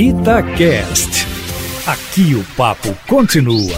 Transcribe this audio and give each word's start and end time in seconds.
Itacast. 0.00 1.26
Aqui 1.84 2.32
o 2.36 2.44
papo 2.56 2.96
continua. 3.08 3.76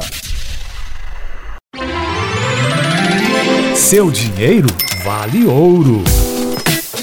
Seu 3.75 4.11
dinheiro 4.11 4.69
vale 5.03 5.47
ouro. 5.47 6.05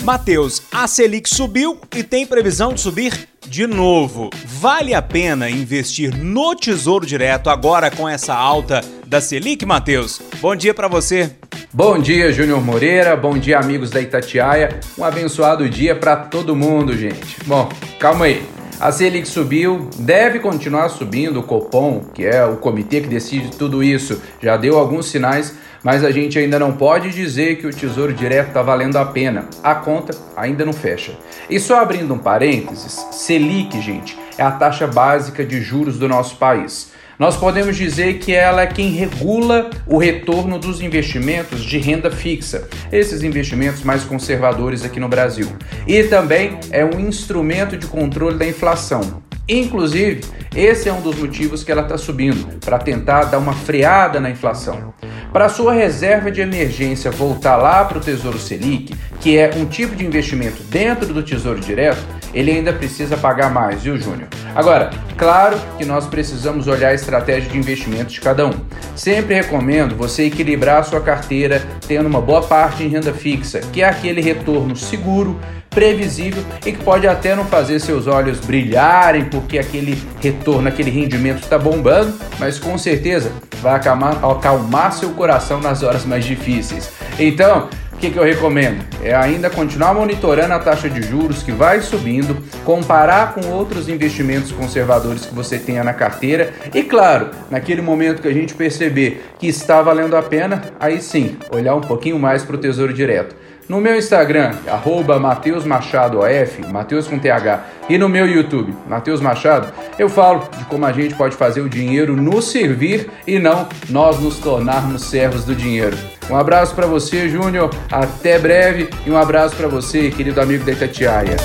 Matheus, 0.03 0.61
a 0.71 0.87
Selic 0.87 1.27
subiu 1.27 1.79
e 1.95 2.03
tem 2.03 2.27
previsão 2.27 2.75
de 2.75 2.79
subir 2.79 3.27
de 3.47 3.65
novo. 3.65 4.29
Vale 4.45 4.93
a 4.93 5.01
pena 5.01 5.49
investir 5.49 6.15
no 6.15 6.55
Tesouro 6.55 7.03
Direto 7.03 7.49
agora 7.49 7.89
com 7.89 8.07
essa 8.07 8.35
alta 8.35 8.81
da 9.07 9.19
Selic, 9.19 9.65
Matheus? 9.65 10.21
Bom 10.39 10.55
dia 10.55 10.75
para 10.75 10.87
você. 10.87 11.31
Bom 11.73 11.97
dia, 11.97 12.31
Júnior 12.31 12.61
Moreira. 12.61 13.17
Bom 13.17 13.35
dia, 13.35 13.57
amigos 13.57 13.89
da 13.89 13.99
Itatiaia. 13.99 14.79
Um 14.95 15.03
abençoado 15.03 15.67
dia 15.67 15.95
para 15.95 16.15
todo 16.15 16.55
mundo, 16.55 16.95
gente. 16.95 17.35
Bom, 17.47 17.67
calma 17.97 18.25
aí. 18.25 18.56
A 18.79 18.91
Selic 18.91 19.27
subiu, 19.27 19.89
deve 19.97 20.37
continuar 20.37 20.89
subindo. 20.89 21.39
O 21.39 21.43
Copom, 21.43 22.05
que 22.13 22.23
é 22.23 22.45
o 22.45 22.57
comitê 22.57 23.01
que 23.01 23.07
decide 23.07 23.57
tudo 23.57 23.83
isso, 23.83 24.21
já 24.39 24.55
deu 24.55 24.77
alguns 24.77 25.07
sinais, 25.07 25.55
mas 25.83 26.03
a 26.03 26.11
gente 26.11 26.37
ainda 26.37 26.59
não 26.59 26.71
pode 26.71 27.09
dizer 27.09 27.57
que 27.57 27.65
o 27.65 27.73
Tesouro 27.73 28.13
Direto 28.13 28.49
está 28.49 28.61
valendo 28.61 28.97
a 28.97 29.05
pena. 29.05 29.45
A 29.63 29.73
conta 29.73 30.15
ainda 30.35 30.63
não 30.63 30.73
fecha. 30.73 31.13
E 31.49 31.59
só 31.59 31.79
abrindo 31.79 32.13
um 32.13 32.19
parênteses, 32.19 33.03
Selic, 33.11 33.81
gente, 33.81 34.15
é 34.37 34.43
a 34.43 34.51
taxa 34.51 34.85
básica 34.85 35.43
de 35.43 35.59
juros 35.59 35.97
do 35.97 36.07
nosso 36.07 36.35
país. 36.35 36.91
Nós 37.19 37.35
podemos 37.35 37.75
dizer 37.75 38.19
que 38.19 38.31
ela 38.31 38.61
é 38.61 38.67
quem 38.67 38.91
regula 38.91 39.71
o 39.87 39.97
retorno 39.97 40.59
dos 40.59 40.81
investimentos 40.81 41.63
de 41.63 41.79
renda 41.79 42.11
fixa, 42.11 42.67
esses 42.91 43.23
investimentos 43.23 43.81
mais 43.81 44.03
conservadores 44.03 44.85
aqui 44.85 44.99
no 44.99 45.09
Brasil. 45.09 45.47
E 45.87 46.03
também 46.03 46.59
é 46.69 46.85
um 46.85 46.99
instrumento 46.99 47.75
de 47.75 47.87
controle 47.87 48.37
da 48.37 48.45
inflação. 48.45 49.23
Inclusive, 49.49 50.21
esse 50.55 50.89
é 50.89 50.93
um 50.93 51.01
dos 51.01 51.17
motivos 51.17 51.63
que 51.63 51.71
ela 51.71 51.81
está 51.81 51.97
subindo, 51.97 52.59
para 52.59 52.77
tentar 52.77 53.23
dar 53.25 53.39
uma 53.39 53.53
freada 53.53 54.19
na 54.19 54.29
inflação. 54.29 54.93
Para 55.37 55.49
sua 55.49 55.71
reserva 55.71 56.31
de 56.31 56.41
emergência 56.41 57.11
voltar 57.11 57.57
lá 57.57 57.85
para 57.85 57.99
o 57.99 58.01
Tesouro 58.01 58.39
Selic, 58.39 58.95
que 59.21 59.37
é 59.37 59.51
um 59.55 59.65
tipo 59.65 59.95
de 59.95 60.03
investimento 60.03 60.63
dentro 60.63 61.13
do 61.13 61.21
Tesouro 61.21 61.59
Direto, 61.59 62.03
ele 62.33 62.49
ainda 62.49 62.73
precisa 62.73 63.15
pagar 63.15 63.51
mais, 63.51 63.83
viu, 63.83 63.95
Júnior? 63.99 64.29
Agora, 64.55 64.89
claro 65.15 65.55
que 65.77 65.85
nós 65.85 66.07
precisamos 66.07 66.65
olhar 66.67 66.89
a 66.89 66.95
estratégia 66.95 67.51
de 67.51 67.55
investimento 67.55 68.13
de 68.13 68.19
cada 68.19 68.47
um. 68.47 68.53
Sempre 68.95 69.35
recomendo 69.35 69.95
você 69.95 70.23
equilibrar 70.23 70.79
a 70.79 70.83
sua 70.83 71.01
carteira 71.01 71.61
tendo 71.87 72.07
uma 72.07 72.19
boa 72.19 72.41
parte 72.41 72.81
em 72.81 72.87
renda 72.87 73.13
fixa, 73.13 73.59
que 73.71 73.83
é 73.83 73.85
aquele 73.87 74.21
retorno 74.21 74.75
seguro, 74.75 75.39
previsível 75.69 76.43
e 76.65 76.71
que 76.71 76.83
pode 76.83 77.07
até 77.07 77.35
não 77.35 77.45
fazer 77.45 77.79
seus 77.79 78.07
olhos 78.07 78.39
brilharem 78.39 79.25
porque 79.25 79.59
aquele 79.59 80.01
retorno, 80.19 80.67
aquele 80.67 80.89
rendimento 80.89 81.43
está 81.43 81.59
bombando, 81.59 82.15
mas 82.39 82.57
com 82.57 82.75
certeza 82.79 83.31
vai 83.61 83.75
acalmar, 83.75 84.23
acalmar 84.23 84.91
seu 84.93 85.09
coração 85.11 85.59
nas 85.59 85.83
horas 85.83 86.05
mais 86.05 86.25
difíceis. 86.25 86.91
Então, 87.19 87.69
o 87.97 87.99
que, 87.99 88.11
que, 88.11 88.19
eu 88.19 88.23
recomendo? 88.23 88.85
É 89.01 89.15
ainda 89.15 89.49
continuar 89.49 89.91
monitorando 89.91 90.53
a 90.53 90.59
taxa 90.59 90.87
de 90.87 91.01
juros 91.01 91.41
que 91.41 91.51
vai 91.51 91.81
subindo, 91.81 92.37
comparar 92.63 93.33
com 93.33 93.47
outros 93.47 93.89
investimentos 93.89 94.51
conservadores 94.51 95.25
que 95.25 95.33
você 95.33 95.57
tenha 95.57 95.83
na 95.83 95.93
carteira 95.93 96.53
e, 96.75 96.83
claro, 96.83 97.31
naquele 97.49 97.81
momento 97.81 98.21
que 98.21 98.27
a 98.27 98.33
gente 98.33 98.53
perceber 98.53 99.25
que 99.39 99.47
está 99.47 99.81
valendo 99.81 100.15
a 100.15 100.21
pena, 100.21 100.61
aí 100.79 101.01
sim, 101.01 101.37
olhar 101.51 101.73
um 101.73 101.81
pouquinho 101.81 102.19
mais 102.19 102.43
para 102.43 102.55
o 102.55 102.59
Tesouro 102.59 102.93
Direto. 102.93 103.35
No 103.69 103.81
meu 103.81 103.97
Instagram, 103.97 104.53
arroba 104.65 105.19
Mateus 105.19 105.65
Machado 105.65 106.19
OF, 106.19 106.65
Mateus 106.71 107.05
com 107.05 107.19
TH, 107.19 107.65
e 107.89 107.97
no 107.97 108.07
meu 108.07 108.25
YouTube, 108.25 108.73
Mateus 108.87 109.19
Machado, 109.19 109.67
eu 109.99 110.07
falo 110.07 110.47
de 110.57 110.63
como 110.65 110.85
a 110.85 110.93
gente 110.93 111.15
pode 111.15 111.35
fazer 111.35 111.59
o 111.59 111.69
dinheiro 111.69 112.15
nos 112.15 112.45
servir 112.45 113.09
e 113.27 113.37
não 113.39 113.67
nós 113.89 114.19
nos 114.21 114.37
tornarmos 114.37 115.03
servos 115.03 115.43
do 115.43 115.53
dinheiro. 115.53 115.97
Um 116.29 116.37
abraço 116.37 116.73
para 116.75 116.87
você, 116.87 117.27
Júnior, 117.27 117.69
até 117.91 118.39
breve, 118.39 118.89
e 119.05 119.11
um 119.11 119.17
abraço 119.17 119.55
para 119.57 119.67
você, 119.67 120.11
querido 120.11 120.39
amigo 120.39 120.63
da 120.63 120.71
Itatiaia. 120.71 121.35